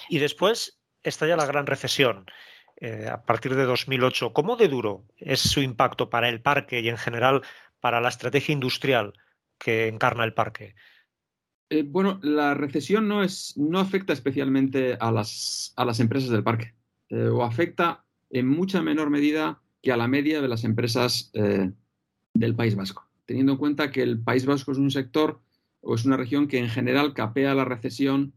Y 0.10 0.20
después 0.20 0.82
estalla 1.04 1.36
la 1.36 1.46
gran 1.46 1.66
recesión. 1.66 2.26
Eh, 2.78 3.08
a 3.08 3.24
partir 3.24 3.56
de 3.56 3.66
2008, 3.66 4.34
¿cómo 4.34 4.56
de 4.56 4.68
duro 4.68 5.06
es 5.18 5.40
su 5.40 5.62
impacto 5.62 6.10
para 6.10 6.30
el 6.30 6.42
parque 6.42 6.80
y 6.80 6.90
en 6.90 6.98
general 6.98 7.44
para 7.80 8.02
la 8.02 8.10
estrategia 8.10 8.54
industrial 8.54 9.14
que 9.60 9.88
encarna 9.88 10.24
el 10.24 10.34
parque? 10.34 10.74
Eh, 11.70 11.84
bueno, 11.84 12.20
la 12.24 12.56
recesión 12.56 13.08
no, 13.08 13.24
es, 13.24 13.56
no 13.56 13.80
afecta 13.80 14.14
especialmente 14.14 14.98
a 15.00 15.12
las, 15.12 15.74
a 15.76 15.86
las 15.86 16.00
empresas 16.00 16.32
del 16.32 16.44
parque, 16.44 16.74
eh, 17.10 17.28
o 17.28 17.44
afecta 17.44 18.04
en 18.32 18.48
mucha 18.48 18.82
menor 18.82 19.12
medida 19.12 19.62
que 19.84 19.92
a 19.92 19.98
la 19.98 20.08
media 20.08 20.42
de 20.42 20.48
las 20.48 20.64
empresas 20.64 21.32
del 21.34 22.56
País 22.56 22.76
Vasco, 22.76 23.08
teniendo 23.26 23.54
en 23.54 23.58
cuenta 23.58 23.92
que 23.92 24.04
el 24.04 24.20
País 24.20 24.46
Vasco 24.46 24.72
es 24.72 24.78
un 24.78 24.92
sector 24.92 25.42
o 25.82 25.96
es 25.96 26.06
una 26.06 26.18
región 26.18 26.48
que 26.48 26.60
en 26.60 26.70
general 26.70 27.14
capea 27.14 27.56
la 27.56 27.66
recesión 27.66 28.34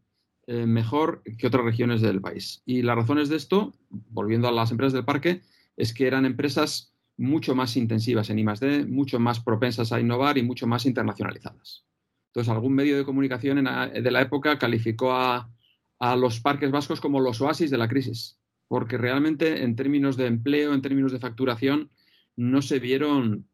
eh, 0.47 0.67
mejor 0.67 1.23
que 1.39 1.47
otras 1.47 1.65
regiones 1.65 2.01
del 2.01 2.21
país. 2.21 2.63
Y 2.67 2.83
las 2.83 2.97
razones 2.97 3.29
de 3.29 3.37
esto, 3.37 3.73
volviendo 3.89 4.49
a 4.49 4.53
las 4.53 4.71
empresas 4.71 4.93
del 4.93 5.05
parque, 5.05 5.43
es 5.77 5.95
que 5.95 6.07
eran 6.07 6.27
empresas 6.27 6.95
mucho 7.17 7.55
más 7.55 7.77
intensivas 7.77 8.31
en 8.31 8.39
I+D, 8.39 8.87
mucho 8.87 9.19
más 9.19 9.41
propensas 9.41 9.93
a 9.93 10.01
innovar 10.01 10.37
y 10.39 10.43
mucho 10.43 10.67
más 10.67 10.87
internacionalizadas. 10.87 11.85
Entonces, 12.29 12.53
algún 12.53 12.75
medio 12.75 12.97
de 12.97 13.05
comunicación 13.05 13.63
la, 13.63 13.87
de 13.87 14.11
la 14.11 14.21
época 14.21 14.59
calificó 14.59 15.13
a, 15.13 15.49
a, 16.01 16.17
los 16.17 16.41
parques 16.41 16.71
vascos 16.71 17.01
como 17.01 17.21
los 17.21 17.41
oasis 17.41 17.71
de 17.71 17.79
la 17.79 17.89
crisis, 17.89 18.39
porque 18.67 18.99
realmente 18.99 19.63
en 19.63 19.77
términos 19.77 20.17
de 20.17 20.27
empleo, 20.27 20.75
en 20.75 20.83
términos 20.83 21.13
de 21.13 21.21
facturación, 21.21 21.91
no 22.37 22.61
se 22.63 22.81
vieron 22.81 23.47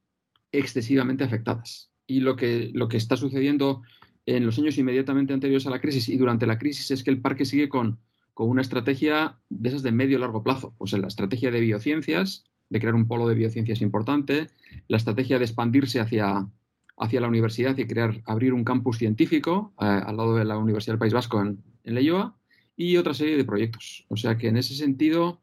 excesivamente 0.51 1.25
afectadas. 1.25 1.91
Y 2.07 2.21
lo 2.21 2.37
que, 2.37 2.71
lo 2.75 2.89
que 2.89 2.97
está 2.97 3.17
sucediendo 3.17 3.83
en 4.27 4.47
los 4.47 4.59
años 4.59 4.79
inmediatamente 4.79 5.33
anteriores 5.33 5.67
a 5.67 5.71
la 5.71 5.81
crisis 5.81 6.09
y 6.09 6.17
durante 6.17 6.47
la 6.47 6.59
crisis 6.59 6.91
es 6.91 7.03
que 7.03 7.11
el 7.11 7.21
parque 7.21 7.45
sigue 7.45 7.69
con, 7.69 7.99
con 8.35 8.49
una 8.49 8.63
estrategia 8.63 9.39
de 9.49 9.69
esas 9.69 9.83
de 9.83 9.93
medio 9.93 10.19
largo 10.19 10.43
plazo, 10.43 10.75
pues 10.79 10.93
en 10.93 11.03
la 11.03 11.09
estrategia 11.09 11.51
de 11.51 11.61
biociencias, 11.61 12.45
de 12.69 12.81
crear 12.81 12.95
un 12.95 13.09
polo 13.09 13.29
de 13.29 13.35
biociencias 13.35 13.81
importante, 13.83 14.49
la 14.89 14.97
estrategia 14.97 15.39
de 15.39 15.45
expandirse 15.45 16.01
hacia, 16.01 16.49
hacia 16.97 17.21
la 17.21 17.29
universidad 17.29 17.77
y 17.77 17.87
crear, 17.87 18.23
abrir 18.27 18.53
un 18.53 18.65
campus 18.65 18.99
científico 18.99 19.73
eh, 19.81 19.85
al 19.85 20.17
lado 20.17 20.37
de 20.37 20.45
la 20.45 20.57
Universidad 20.57 20.95
del 20.95 21.01
País 21.01 21.13
Vasco 21.13 21.41
en, 21.41 21.63
en 21.85 21.95
Leioa 21.95 22.37
y 22.77 22.97
otra 22.97 23.15
serie 23.15 23.37
de 23.37 23.45
proyectos. 23.45 24.07
O 24.09 24.17
sea 24.17 24.39
que 24.39 24.49
en 24.49 24.57
ese 24.57 24.75
sentido, 24.75 25.41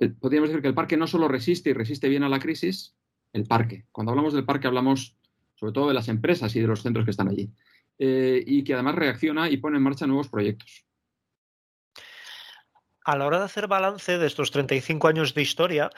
eh, 0.00 0.08
podríamos 0.08 0.48
decir 0.48 0.62
que 0.62 0.68
el 0.68 0.74
parque 0.74 0.96
no 0.96 1.06
solo 1.06 1.28
resiste 1.28 1.70
y 1.70 1.74
resiste 1.74 2.08
bien 2.08 2.22
a 2.22 2.28
la 2.28 2.38
crisis, 2.38 2.94
el 3.32 3.44
parque. 3.44 3.84
Cuando 3.92 4.12
hablamos 4.12 4.32
del 4.32 4.44
parque 4.44 4.66
hablamos 4.66 5.16
sobre 5.56 5.72
todo 5.72 5.88
de 5.88 5.94
las 5.94 6.08
empresas 6.08 6.54
y 6.54 6.60
de 6.60 6.66
los 6.66 6.82
centros 6.82 7.04
que 7.04 7.10
están 7.10 7.28
allí. 7.28 7.50
Eh, 7.98 8.42
y 8.46 8.62
que 8.62 8.74
además 8.74 8.94
reacciona 8.94 9.48
y 9.48 9.56
pone 9.56 9.78
en 9.78 9.82
marcha 9.82 10.06
nuevos 10.06 10.28
proyectos. 10.28 10.84
A 13.04 13.16
la 13.16 13.26
hora 13.26 13.38
de 13.38 13.44
hacer 13.44 13.68
balance 13.68 14.18
de 14.18 14.26
estos 14.26 14.50
35 14.50 15.08
años 15.08 15.32
de 15.32 15.42
historia, 15.42 15.90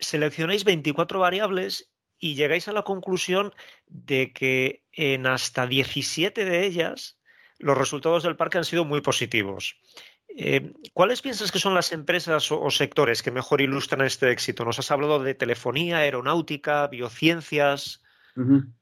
seleccionáis 0.00 0.64
24 0.64 1.20
variables 1.20 1.92
y 2.18 2.34
llegáis 2.34 2.66
a 2.66 2.72
la 2.72 2.82
conclusión 2.82 3.52
de 3.86 4.32
que 4.32 4.84
en 4.92 5.26
hasta 5.26 5.66
17 5.66 6.44
de 6.44 6.66
ellas 6.66 7.20
los 7.58 7.78
resultados 7.78 8.22
del 8.22 8.36
parque 8.36 8.58
han 8.58 8.64
sido 8.64 8.84
muy 8.84 9.00
positivos. 9.00 9.76
Eh, 10.36 10.72
¿Cuáles 10.94 11.22
piensas 11.22 11.52
que 11.52 11.58
son 11.58 11.74
las 11.74 11.92
empresas 11.92 12.50
o, 12.50 12.60
o, 12.60 12.70
sectores 12.70 13.22
que 13.22 13.30
mejor 13.30 13.60
ilustran 13.60 14.00
este 14.06 14.30
éxito? 14.30 14.64
Nos 14.64 14.78
has 14.78 14.90
hablado 14.90 15.22
de 15.22 15.34
telefonía, 15.34 15.98
aeronáutica, 15.98 16.86
biociencias. 16.86 18.02
Uh 18.36 18.42
-huh. 18.42 18.72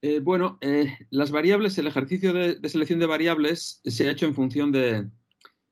Eh, 0.00 0.20
bueno, 0.20 0.58
eh, 0.60 0.96
las 1.10 1.32
variables, 1.32 1.76
el 1.78 1.88
ejercicio 1.88 2.32
de, 2.32 2.68
selección 2.68 3.00
de 3.00 3.06
variables 3.06 3.80
se 3.84 4.08
ha 4.08 4.12
hecho 4.12 4.26
en 4.26 4.34
función 4.34 4.70
de, 4.70 5.08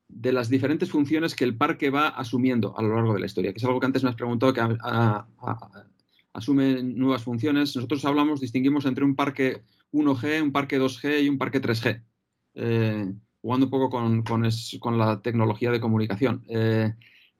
de 0.08 0.32
las 0.32 0.48
diferentes 0.48 0.90
funciones 0.90 1.36
que 1.36 1.44
el 1.44 1.56
parque 1.56 1.90
va 1.90 2.08
asumiendo 2.08 2.76
a 2.76 2.82
lo 2.82 2.96
largo 2.96 3.14
de 3.14 3.20
la 3.20 3.26
historia, 3.26 3.52
que 3.52 3.58
es 3.58 3.64
algo 3.64 3.78
que 3.78 3.86
antes 3.86 4.02
me 4.02 4.10
has 4.10 4.16
preguntado, 4.16 4.52
que 4.52 4.60
a, 4.60 5.26
asume 6.32 6.82
nuevas 6.82 7.22
funciones. 7.22 7.76
Nosotros 7.76 8.04
hablamos, 8.04 8.40
distinguimos 8.40 8.84
entre 8.86 9.04
un 9.04 9.14
parque 9.14 9.62
1G, 9.92 10.42
un 10.42 10.52
parque 10.52 10.80
2G 10.80 11.22
y 11.22 11.28
un 11.28 11.38
parque 11.38 11.62
3G, 11.62 12.02
eh, 12.54 13.12
jugando 13.40 13.66
un 13.66 13.70
poco 13.70 13.90
con, 13.90 14.22
con, 14.24 14.98
la 14.98 15.22
tecnología 15.22 15.70
de 15.70 15.80
comunicación. 15.80 16.44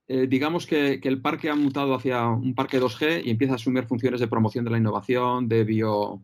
Digamos 0.08 0.68
que, 0.68 1.00
que, 1.00 1.08
el 1.08 1.20
parque 1.20 1.50
ha 1.50 1.56
mutado 1.56 1.92
hacia 1.96 2.28
un 2.28 2.54
parque 2.54 2.80
2G 2.80 3.22
y 3.24 3.30
empieza 3.30 3.54
a 3.54 3.56
asumir 3.56 3.86
funciones 3.86 4.20
de 4.20 4.28
promoción 4.28 4.64
de 4.64 4.70
la 4.70 4.78
innovación, 4.78 5.48
de 5.48 5.64
bio, 5.64 6.22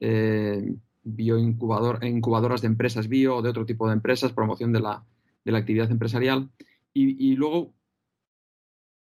eh, 0.00 0.74
bioincubadoras 1.02 2.60
de 2.60 2.66
empresas 2.66 3.08
bio 3.08 3.36
o 3.36 3.42
de 3.42 3.50
otro 3.50 3.66
tipo 3.66 3.86
de 3.86 3.94
empresas, 3.94 4.32
promoción 4.32 4.72
de 4.72 4.80
la, 4.80 5.04
de 5.44 5.52
la 5.52 5.58
actividad 5.58 5.90
empresarial 5.90 6.50
y, 6.92 7.36
luego 7.36 7.74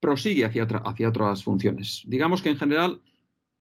prosigue 0.01 0.45
hacia, 0.45 0.65
otra, 0.65 0.79
hacia, 0.81 1.09
otras 1.09 1.43
funciones. 1.43 2.03
Digamos 2.07 2.43
que 2.43 2.51
en 2.51 2.59
general, 2.59 3.01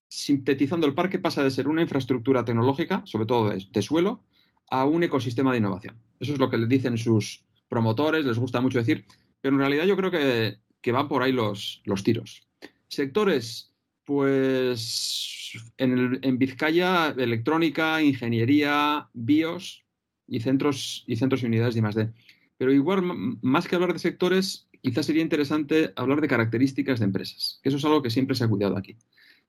sintetizando 0.10 0.86
el 0.86 0.94
parque, 0.94 1.18
pasa 1.18 1.42
de 1.42 1.52
ser 1.52 1.70
una 1.70 1.82
infraestructura 1.82 2.44
tecnológica, 2.44 3.02
sobre 3.06 3.26
todo 3.26 3.50
de, 3.50 3.66
de, 3.72 3.82
suelo, 3.82 4.24
a 4.70 4.84
un 4.84 5.04
ecosistema 5.04 5.52
de 5.52 5.60
innovación. 5.60 5.96
Eso 6.20 6.34
es 6.34 6.40
lo 6.40 6.50
que 6.50 6.58
le 6.58 6.68
dicen 6.68 6.98
sus 6.98 7.46
promotores, 7.70 8.26
les 8.26 8.38
gusta 8.38 8.60
mucho 8.60 8.80
decir, 8.80 9.06
pero 9.40 9.56
en 9.56 9.60
realidad 9.60 9.86
yo 9.86 9.96
creo 9.96 10.12
que, 10.12 10.58
que 10.82 10.92
van 10.92 11.08
por 11.08 11.24
ahí 11.24 11.32
los, 11.32 11.82
los 11.86 12.04
tiros. 12.04 12.46
Sectores, 12.88 13.74
pues 14.04 15.45
en, 15.78 16.20
el, 16.22 16.38
Vizcaya, 16.38 17.10
electrónica, 17.10 18.02
ingeniería, 18.02 19.10
bios 19.14 19.86
y 20.28 20.40
centros 20.40 21.04
y, 21.08 21.16
centros 21.16 21.44
y 21.44 21.46
unidades 21.46 21.76
de 21.76 21.82
I+.D. 21.82 22.10
Pero 22.58 22.74
igual, 22.74 23.04
más 23.42 23.68
que 23.68 23.76
hablar 23.76 23.94
de 23.94 24.00
sectores, 24.00 24.68
quizás 24.82 25.06
sería 25.06 25.22
interesante 25.22 25.92
hablar 25.96 26.22
de 26.22 26.28
características 26.28 27.00
de 27.00 27.06
empresas, 27.06 27.60
eso 27.64 27.78
es 27.78 27.86
algo 27.86 28.02
que 28.02 28.10
siempre 28.10 28.36
se 28.36 28.44
ha 28.44 28.48
cuidado 28.48 28.78
aquí. 28.78 28.96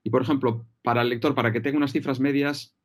Y, 0.02 0.10
por 0.10 0.22
ejemplo, 0.22 0.66
para 0.82 1.02
el 1.02 1.08
lector, 1.08 1.34
para 1.34 1.52
que 1.52 1.60
tenga 1.60 1.78
unas 1.78 1.92
cifras 1.92 2.20
medias 2.20 2.76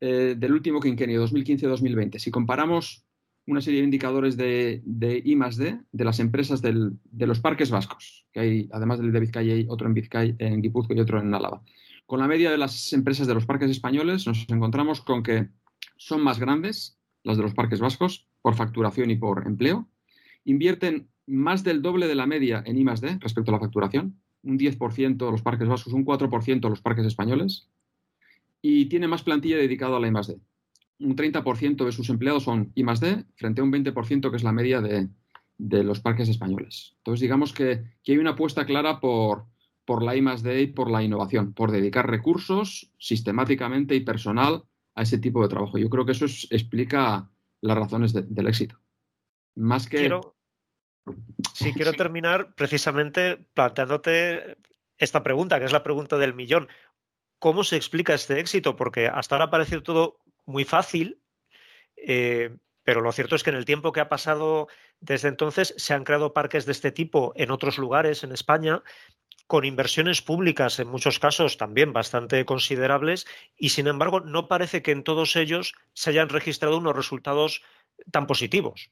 eh, 0.00 0.34
del 0.36 0.52
último 0.52 0.80
quinquenio, 0.80 1.24
2015-2020, 1.24 2.18
si 2.18 2.30
comparamos 2.30 3.06
una 3.46 3.60
serie 3.60 3.80
de 3.80 3.84
indicadores 3.84 4.36
de, 4.36 4.82
de 4.84 5.22
I 5.24 5.36
D 5.36 5.78
de 5.92 6.04
las 6.04 6.18
empresas 6.18 6.60
del, 6.60 6.98
de 7.04 7.26
los 7.26 7.40
parques 7.40 7.70
vascos, 7.70 8.26
que 8.32 8.40
hay, 8.40 8.68
además 8.72 8.98
del 8.98 9.12
de 9.12 9.20
Vizcaya, 9.20 9.54
hay 9.54 9.66
otro 9.68 9.86
en 9.86 9.94
Vizcaya, 9.94 10.34
en 10.38 10.60
Guipúzcoa 10.60 10.96
y 10.96 11.00
otro 11.00 11.20
en 11.20 11.32
Álava. 11.32 11.62
Con 12.06 12.20
la 12.20 12.28
media 12.28 12.50
de 12.50 12.58
las 12.58 12.92
empresas 12.92 13.26
de 13.26 13.34
los 13.34 13.46
parques 13.46 13.70
españoles 13.70 14.26
nos 14.26 14.48
encontramos 14.48 15.00
con 15.00 15.22
que 15.22 15.48
son 15.96 16.22
más 16.22 16.38
grandes 16.38 16.98
las 17.24 17.36
de 17.36 17.42
los 17.42 17.54
parques 17.54 17.80
vascos 17.80 18.28
por 18.40 18.54
facturación 18.54 19.10
y 19.10 19.16
por 19.16 19.46
empleo, 19.46 19.88
invierten 20.44 21.08
más 21.26 21.64
del 21.64 21.82
doble 21.82 22.06
de 22.06 22.14
la 22.14 22.26
media 22.26 22.62
en 22.64 22.78
I 22.78 22.84
D 22.84 23.18
respecto 23.20 23.50
a 23.50 23.54
la 23.54 23.60
facturación, 23.60 24.20
un 24.44 24.58
10% 24.58 25.30
los 25.30 25.42
parques 25.42 25.66
vascos, 25.66 25.92
un 25.92 26.06
4% 26.06 26.68
los 26.68 26.80
parques 26.80 27.04
españoles, 27.04 27.68
y 28.62 28.86
tiene 28.86 29.08
más 29.08 29.22
plantilla 29.22 29.56
dedicada 29.56 29.96
a 29.96 30.00
la 30.00 30.08
I+.D. 30.08 30.38
Un 31.00 31.16
30% 31.16 31.84
de 31.84 31.92
sus 31.92 32.08
empleados 32.08 32.44
son 32.44 32.72
I+.D. 32.74 33.24
frente 33.34 33.60
a 33.60 33.64
un 33.64 33.72
20% 33.72 34.30
que 34.30 34.36
es 34.36 34.44
la 34.44 34.52
media 34.52 34.80
de, 34.80 35.08
los 35.58 36.00
parques 36.00 36.28
españoles. 36.28 36.94
Entonces, 36.98 37.20
digamos 37.20 37.52
que, 37.52 37.84
hay 38.06 38.18
una 38.18 38.30
apuesta 38.30 38.64
clara 38.64 39.00
por, 39.00 39.46
por 39.86 40.02
la 40.02 40.14
I+.D. 40.16 40.60
y 40.60 40.66
por 40.66 40.90
la 40.90 41.02
innovación, 41.02 41.54
por 41.54 41.70
dedicar 41.70 42.10
recursos 42.10 42.92
sistemáticamente 42.98 43.94
y 43.94 44.00
personal 44.00 44.64
a 44.94 45.02
ese 45.02 45.18
tipo 45.18 45.42
de 45.42 45.48
trabajo. 45.48 45.78
Yo 45.78 45.88
creo 45.88 46.04
que 46.04 46.12
eso 46.12 46.26
explica 46.50 47.30
las 47.60 47.78
razones 47.78 48.12
del 48.12 48.46
éxito. 48.46 48.78
Más 49.54 49.88
que... 49.88 49.98
Quiero, 49.98 50.36
sí, 51.54 51.72
quiero 51.72 51.92
terminar 51.92 52.54
precisamente 52.54 53.36
planteándote 53.54 54.58
esta 54.98 55.22
pregunta, 55.22 55.58
que 55.58 55.66
es 55.66 55.72
la 55.72 55.84
pregunta 55.84 56.18
del 56.18 56.34
millón. 56.34 56.68
¿Cómo 57.38 57.64
se 57.64 57.76
explica 57.76 58.14
este 58.14 58.40
éxito? 58.40 58.76
Porque 58.76 59.06
hasta 59.06 59.36
ahora 59.36 59.50
parece 59.50 59.80
todo 59.80 60.18
muy 60.46 60.64
fácil, 60.64 61.20
eh, 61.96 62.56
pero 62.82 63.00
lo 63.00 63.12
cierto 63.12 63.36
es 63.36 63.42
que 63.42 63.50
en 63.50 63.56
el 63.56 63.64
tiempo 63.64 63.92
que 63.92 64.00
ha 64.00 64.08
pasado 64.08 64.68
desde 65.00 65.28
entonces 65.28 65.74
se 65.76 65.94
han 65.94 66.04
creado 66.04 66.32
parques 66.32 66.66
de 66.66 66.72
este 66.72 66.92
tipo 66.92 67.32
en 67.36 67.50
otros 67.50 67.78
lugares 67.78 68.24
en 68.24 68.32
España 68.32 68.82
con 69.46 69.64
inversiones 69.64 70.22
públicas 70.22 70.78
en 70.78 70.88
muchos 70.88 71.18
casos 71.18 71.56
también 71.56 71.92
bastante 71.92 72.44
considerables 72.44 73.26
y 73.56 73.70
sin 73.70 73.86
embargo 73.86 74.20
no 74.20 74.48
parece 74.48 74.82
que 74.82 74.90
en 74.90 75.04
todos 75.04 75.36
ellos 75.36 75.74
se 75.92 76.10
hayan 76.10 76.28
registrado 76.28 76.78
unos 76.78 76.96
resultados 76.96 77.62
tan 78.10 78.26
positivos. 78.26 78.90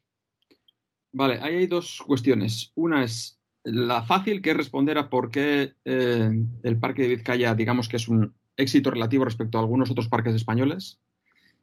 Vale, 1.13 1.39
ahí 1.43 1.57
hay 1.57 1.67
dos 1.67 2.03
cuestiones. 2.05 2.73
Una 2.75 3.05
es 3.05 3.41
la 3.63 4.03
fácil, 4.03 4.43
que 4.43 4.51
es 4.51 4.57
responder 4.57 4.99
a 4.99 5.09
por 5.09 5.31
qué 5.31 5.75
eh, 5.85 6.31
el 6.63 6.79
Parque 6.79 7.03
de 7.03 7.09
Vizcaya, 7.09 7.55
digamos 7.55 7.89
que 7.89 7.97
es 7.97 8.09
un 8.09 8.35
éxito 8.57 8.91
relativo 8.91 9.25
respecto 9.25 9.59
a 9.59 9.61
algunos 9.61 9.91
otros 9.91 10.09
parques 10.09 10.35
españoles. 10.35 11.01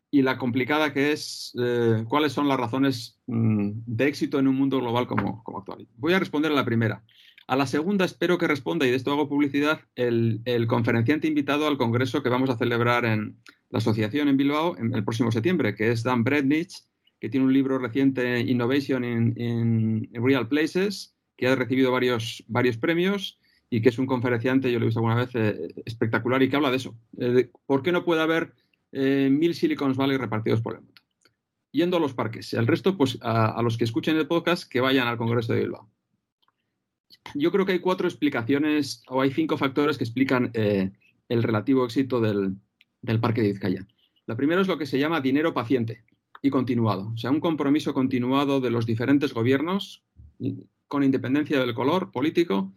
Y 0.10 0.24
la 0.24 0.38
complicada 0.38 0.92
que 0.92 1.14
es 1.14 1.54
eh, 1.62 2.04
cuáles 2.08 2.34
son 2.34 2.48
las 2.48 2.60
razones 2.60 3.20
mm, 3.28 3.72
de 3.86 4.08
éxito 4.08 4.40
en 4.40 4.48
un 4.48 4.56
mundo 4.56 4.80
global 4.80 5.08
como, 5.08 5.44
como, 5.44 5.60
actual. 5.60 5.88
Voy 5.96 6.14
a 6.14 6.20
responder 6.20 6.52
a 6.52 6.56
la 6.56 6.66
primera. 6.66 7.04
A 7.52 7.58
la 7.58 7.68
segunda 7.68 8.06
espero 8.06 8.38
que 8.38 8.48
responda, 8.48 8.88
y 8.88 8.92
de 8.92 8.96
esto 8.96 9.12
hago 9.12 9.28
publicidad, 9.28 9.82
el, 9.96 10.42
conferenciante 10.70 11.28
invitado 11.28 11.68
al 11.68 11.78
congreso 11.78 12.24
que 12.24 12.30
vamos 12.30 12.50
a 12.50 12.58
celebrar 12.58 13.04
en 13.04 13.42
la 13.70 13.80
asociación 13.80 14.30
en 14.30 14.38
Bilbao 14.38 14.78
en 14.78 14.96
el 14.96 15.04
próximo 15.04 15.34
septiembre, 15.34 15.76
que 15.76 15.92
es 15.92 16.02
Dan 16.02 16.24
Brednich, 16.24 16.74
que 17.20 17.28
tiene 17.28 17.46
un 17.46 17.52
libro 17.52 17.78
reciente, 17.78 18.40
Innovation 18.40 19.04
in, 19.04 20.10
Real 20.14 20.48
Places, 20.48 21.14
que 21.36 21.48
ha 21.50 21.56
recibido 21.58 21.92
varios, 21.92 22.42
varios 22.48 22.78
premios 22.78 23.38
y 23.70 23.82
que 23.82 23.90
es 23.90 24.00
un 24.00 24.06
conferenciante, 24.06 24.72
yo 24.72 24.80
lo 24.80 24.86
he 24.86 24.88
visto 24.88 25.02
alguna 25.02 25.16
vez, 25.16 25.32
eh, 25.34 25.74
espectacular 25.84 26.42
y 26.42 26.48
que 26.48 26.56
habla 26.56 26.72
de 26.72 26.78
eso. 26.78 26.96
Eh, 27.20 27.50
¿Por 27.66 27.84
qué 27.84 27.92
no 27.92 28.06
puede 28.06 28.22
haber 28.22 28.54
eh, 28.94 29.28
mil 29.30 29.56
Silicon 29.56 29.94
Valley 29.94 30.16
repartidos 30.16 30.62
por 30.62 30.76
el 30.76 30.84
mundo? 30.84 31.02
Yendo 31.74 31.98
a 31.98 32.00
los 32.00 32.14
parques. 32.14 32.54
El 32.54 32.66
resto, 32.66 32.96
pues 32.96 33.18
a, 33.22 33.62
los 33.62 33.78
que 33.78 33.84
escuchen 33.84 34.16
el 34.16 34.28
podcast, 34.28 34.72
que 34.72 34.80
vayan 34.80 35.10
al 35.10 35.18
Congreso 35.18 35.52
de 35.52 35.60
Bilbao. 35.60 35.90
Yo 37.36 37.52
creo 37.52 37.66
que 37.66 37.74
hay 37.74 37.80
cuatro 37.80 38.08
explicaciones 38.08 39.04
o 39.08 39.22
hay 39.22 39.32
cinco 39.32 39.58
factores 39.58 39.98
que 39.98 40.04
explican 40.04 40.52
el 40.54 41.44
relativo 41.44 41.86
éxito 41.86 42.20
del, 42.20 42.56
del 43.02 43.20
Parque 43.20 43.42
de 43.42 43.50
Vizcaya. 43.50 43.88
La 44.26 44.36
primera 44.36 44.62
es 44.62 44.68
lo 44.68 44.78
que 44.78 44.86
se 44.86 45.00
llama 45.00 45.22
dinero 45.22 45.54
paciente 45.54 46.06
y 46.42 46.50
continuado. 46.50 47.12
O 47.14 47.18
sea, 47.18 47.32
un 47.32 47.40
compromiso 47.40 47.94
continuado 47.94 48.62
de 48.62 48.72
los 48.72 48.86
diferentes 48.86 49.34
gobiernos, 49.34 50.04
con 50.88 51.04
independencia 51.04 51.60
del 51.60 51.74
color 51.74 52.12
político, 52.12 52.74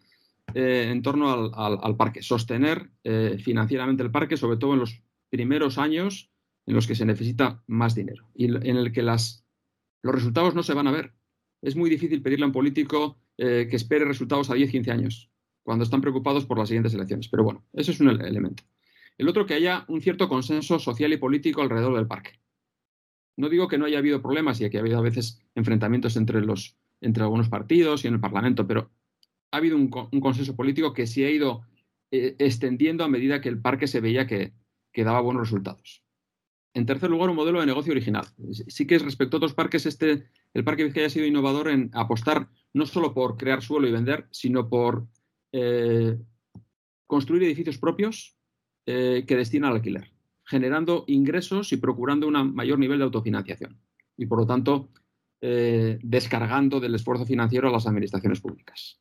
eh, 0.55 0.89
en 0.91 1.03
torno 1.03 1.53
al, 1.55 1.97
parque. 1.97 2.23
Sostener 2.23 2.91
eh, 3.03 3.39
financieramente 3.43 4.03
el 4.03 4.11
parque, 4.11 4.37
sobre 4.37 4.59
todo 4.59 4.75
en 4.75 4.81
los 4.81 5.03
primeros 5.31 5.79
años 5.79 6.31
en 6.67 6.75
los 6.75 6.87
que 6.87 6.95
se 6.95 7.05
necesita 7.05 7.63
más 7.67 7.95
dinero 7.95 8.29
y 8.35 8.47
en 8.47 8.77
el 8.77 8.93
que 8.93 9.03
las, 9.03 9.45
los 10.03 10.15
resultados 10.15 10.55
no 10.55 10.63
se 10.63 10.75
van 10.75 10.87
a 10.87 10.93
ver. 10.93 11.13
Es 11.61 11.77
muy 11.77 11.91
difícil 11.91 12.23
pedirle 12.23 12.45
a 12.45 12.49
un 12.49 12.53
político 12.53 13.19
eh, 13.39 13.67
que 13.69 13.77
espere 13.77 14.05
resultados 14.05 14.51
a 14.51 14.55
10, 14.55 14.71
15 14.71 14.91
años, 14.91 15.31
cuando 15.63 15.85
están 15.85 16.01
preocupados 16.01 16.47
por 16.47 16.59
las 16.59 16.69
siguientes 16.69 16.95
elecciones. 16.95 17.29
Pero 17.29 17.45
bueno, 17.45 17.65
eso 17.73 17.91
es 17.91 18.01
un 18.01 18.09
elemento. 18.09 18.65
El 19.17 19.29
otro, 19.29 19.47
que 19.47 19.55
haya 19.55 19.85
un 19.89 20.01
cierto 20.01 20.29
consenso 20.29 20.79
social 20.79 21.13
y 21.13 21.17
político 21.17 21.63
alrededor 21.63 21.97
del 21.97 22.07
parque. 22.07 22.41
No 23.37 23.49
digo 23.49 23.69
que 23.69 23.79
no 23.79 23.87
haya 23.87 23.99
habido 23.99 24.23
problemas 24.23 24.61
y 24.61 24.71
que 24.71 24.77
ha 24.77 24.81
habido 24.81 24.99
a 24.99 25.03
veces 25.03 25.41
enfrentamientos 25.55 26.17
entre, 26.17 26.41
los, 26.41 26.77
entre 27.01 27.23
algunos 27.23 27.49
partidos 27.49 28.05
y 28.05 28.09
en 28.09 28.15
el 28.15 28.21
Parlamento, 28.21 28.67
pero 28.67 28.91
ha 29.51 29.57
habido 29.57 29.77
un, 29.77 29.89
consenso 29.89 30.57
político 30.57 30.93
que 30.93 31.07
se 31.07 31.27
ha 31.27 31.31
ido 31.31 31.63
eh, 32.11 32.35
extendiendo 32.39 33.05
a 33.05 33.09
medida 33.09 33.41
que 33.41 33.49
el 33.49 33.61
parque 33.61 33.87
se 33.87 34.01
veía 34.01 34.27
que, 34.27 34.53
daba 34.97 35.21
buenos 35.21 35.43
resultados. 35.43 36.03
En 36.73 36.87
tercer 36.87 37.11
lugar, 37.11 37.31
un 37.31 37.37
modelo 37.37 37.61
de 37.61 37.67
negocio 37.67 37.93
original. 37.93 38.27
Sí 38.69 38.87
que 38.87 38.97
es 38.97 39.03
respecto 39.03 39.37
a 39.37 39.39
otros 39.39 39.55
parques, 39.55 39.87
este, 39.87 40.25
el 40.55 40.65
Parque 40.65 40.85
Vizcaya 40.85 41.09
ha 41.09 41.11
sido 41.11 41.27
innovador 41.27 41.69
en 41.69 41.91
apostar 41.93 42.49
no 42.73 42.87
solo 42.87 43.13
por 43.13 43.37
crear 43.37 43.63
suelo 43.63 43.87
y 43.89 43.93
vender, 43.93 44.27
sino 44.31 44.69
por 44.69 45.07
eh, 45.53 46.17
construir 47.07 47.43
edificios 47.43 47.79
propios 47.79 48.37
eh, 48.87 49.25
que 49.27 49.37
destinan 49.37 49.71
al 49.71 49.77
alquiler 49.77 50.11
generando 50.47 51.05
ingresos 51.07 51.73
y 51.73 51.79
procurando 51.79 52.29
un 52.29 52.55
mayor 52.55 52.79
nivel 52.79 52.99
de 52.99 53.05
autofinanciación. 53.05 53.81
Y 54.15 54.27
por 54.27 54.41
lo 54.41 54.47
tanto, 54.47 54.91
eh, 55.41 55.99
descargando 56.03 56.81
del 56.81 56.95
esfuerzo 56.95 57.25
financiero 57.25 57.69
a 57.69 57.73
las 57.73 57.87
administraciones 57.87 58.43
públicas. 58.43 59.01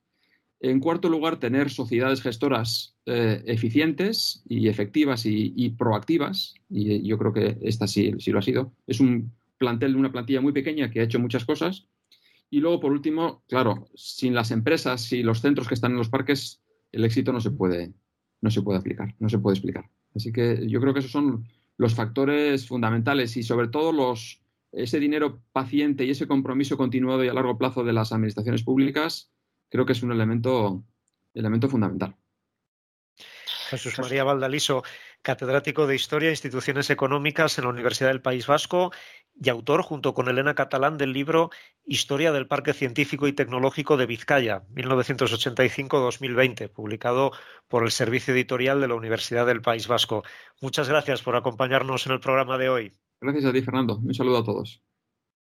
En 0.61 0.79
cuarto 0.79 1.09
lugar, 1.09 1.41
tener 1.41 1.69
sociedades 1.69 2.21
gestoras 2.21 2.95
eficientes 3.05 4.41
y 4.47 4.69
efectivas 4.69 5.25
y, 5.25 5.69
proactivas. 5.71 6.53
Y 6.69 7.05
yo 7.05 7.17
creo 7.17 7.33
que 7.33 7.57
esta 7.61 7.87
sí, 7.87 8.13
sí 8.19 8.31
lo 8.31 8.39
ha 8.39 8.43
sido. 8.43 8.71
Es 8.87 9.01
un 9.01 9.33
plantel, 9.57 9.95
una 9.95 10.11
plantilla 10.11 10.41
muy 10.41 10.53
pequeña 10.53 10.91
que 10.91 10.99
ha 10.99 11.03
hecho 11.03 11.19
muchas 11.19 11.45
cosas. 11.45 11.87
Y 12.49 12.59
luego, 12.59 12.79
por 12.79 12.91
último, 12.91 13.43
claro, 13.47 13.87
sin 13.95 14.35
las 14.35 14.51
empresas 14.51 15.11
y 15.11 15.23
los 15.23 15.41
centros 15.41 15.67
que 15.67 15.73
están 15.73 15.91
en 15.91 15.97
los 15.97 16.09
parques, 16.09 16.61
el 16.91 17.03
éxito 17.03 17.33
no 17.33 17.41
se 17.41 17.51
puede, 17.51 17.93
no 18.41 18.51
se 18.51 18.61
puede 18.61 18.79
aplicar, 18.79 19.15
no 19.19 19.29
se 19.29 19.39
puede 19.39 19.55
explicar. 19.55 19.89
Así 20.15 20.31
que 20.31 20.67
yo 20.67 20.79
creo 20.79 20.93
que 20.93 20.99
esos 20.99 21.11
son 21.11 21.47
los 21.77 21.95
factores 21.95 22.67
fundamentales 22.67 23.35
y 23.37 23.43
sobre 23.43 23.67
todo 23.69 23.91
los, 23.91 24.41
ese 24.71 24.99
dinero 24.99 25.41
paciente 25.51 26.05
y 26.05 26.11
ese 26.11 26.27
compromiso 26.27 26.77
continuado 26.77 27.23
y 27.23 27.27
a 27.27 27.33
largo 27.33 27.57
plazo 27.57 27.83
de 27.83 27.93
las 27.93 28.11
administraciones 28.11 28.63
públicas, 28.63 29.31
creo 29.69 29.85
que 29.85 29.93
es 29.93 30.03
un 30.03 30.11
elemento, 30.11 30.83
elemento 31.33 31.69
fundamental. 31.69 32.15
Jesús 33.69 33.97
María 33.97 34.23
Valdaliso, 34.23 34.83
catedrático 35.23 35.87
de 35.87 35.95
Historia 35.95 36.27
e 36.27 36.33
Instituciones 36.33 36.91
Económicas 36.91 37.57
en 37.57 37.63
la 37.63 37.71
Universidad 37.71 38.09
del 38.09 38.21
País 38.21 38.45
Vasco 38.45 38.91
y 39.41 39.49
autor, 39.49 39.81
junto 39.81 40.13
con 40.13 40.27
Elena 40.29 40.53
Catalán, 40.53 40.97
del 40.97 41.13
libro 41.13 41.49
Historia 41.85 42.31
del 42.31 42.45
Parque 42.45 42.73
Científico 42.73 43.27
y 43.27 43.33
Tecnológico 43.33 43.97
de 43.97 44.05
Vizcaya, 44.05 44.63
1985-2020, 44.75 46.69
publicado 46.69 47.31
por 47.67 47.83
el 47.83 47.91
Servicio 47.91 48.33
Editorial 48.33 48.79
de 48.79 48.89
la 48.89 48.95
Universidad 48.95 49.47
del 49.47 49.61
País 49.61 49.87
Vasco. 49.87 50.23
Muchas 50.61 50.87
gracias 50.87 51.23
por 51.23 51.35
acompañarnos 51.35 52.05
en 52.05 52.11
el 52.11 52.19
programa 52.19 52.57
de 52.57 52.69
hoy. 52.69 52.91
Gracias 53.21 53.45
a 53.45 53.53
ti, 53.53 53.61
Fernando. 53.61 53.97
Un 53.97 54.13
saludo 54.13 54.37
a 54.39 54.43
todos. 54.43 54.83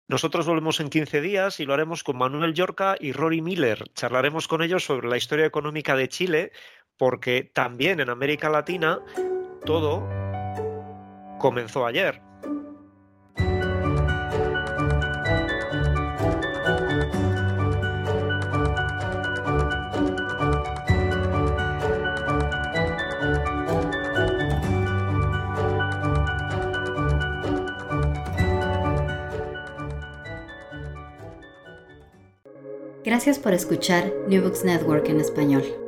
Nosotros 0.09 0.47
volvemos 0.47 0.81
en 0.81 0.89
15 0.89 1.21
días 1.21 1.61
y 1.61 1.65
lo 1.65 1.75
haremos 1.75 2.05
con 2.05 2.17
Manuel 2.17 2.55
Yorca 2.55 2.97
y 2.99 3.12
Rory 3.12 3.43
Miller. 3.43 3.91
Charlaremos 3.95 4.49
con 4.49 4.62
ellos 4.62 4.85
sobre 4.85 5.09
la 5.09 5.17
historia 5.17 5.47
económica 5.47 5.97
de 5.97 6.09
Chile, 6.09 6.53
porque 6.97 7.43
también 7.43 8.01
en 8.01 8.09
América 8.09 8.49
Latina 8.49 9.01
todo 9.66 10.09
comenzó 11.38 11.85
ayer. 11.85 12.22
Gracias 33.05 33.38
por 33.38 33.52
escuchar 33.52 34.12
New 34.26 34.42
Books 34.42 34.64
Network 34.64 35.09
en 35.09 35.20
español. 35.20 35.86